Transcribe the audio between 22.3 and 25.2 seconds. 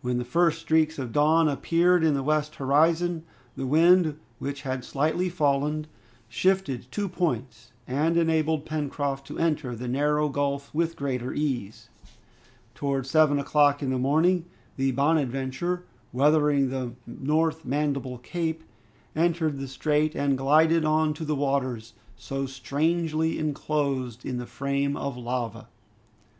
strangely enclosed in the frame of